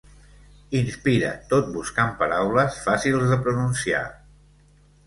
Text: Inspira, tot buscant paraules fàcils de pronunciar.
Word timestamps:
Inspira, 0.79 1.29
tot 1.53 1.69
buscant 1.75 2.17
paraules 2.23 2.81
fàcils 2.89 3.31
de 3.35 3.41
pronunciar. 3.47 4.07